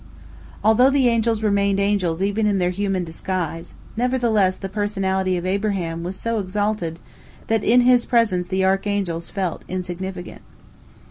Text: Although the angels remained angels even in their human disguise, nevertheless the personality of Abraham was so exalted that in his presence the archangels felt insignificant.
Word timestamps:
Although 0.63 0.89
the 0.89 1.07
angels 1.09 1.43
remained 1.43 1.79
angels 1.79 2.23
even 2.23 2.47
in 2.47 2.57
their 2.57 2.71
human 2.71 3.03
disguise, 3.03 3.75
nevertheless 3.95 4.57
the 4.57 4.67
personality 4.67 5.37
of 5.37 5.45
Abraham 5.45 6.01
was 6.01 6.15
so 6.19 6.39
exalted 6.39 6.97
that 7.45 7.63
in 7.63 7.81
his 7.81 8.07
presence 8.07 8.47
the 8.47 8.65
archangels 8.65 9.29
felt 9.29 9.61
insignificant. 9.67 10.41